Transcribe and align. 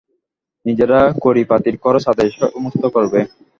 নিজেরা 0.65 0.99
কড়িপাতির 1.23 1.75
খরচ-আদায় 1.77 2.31
সমস্ত 2.35 2.83
করবে। 2.95 3.19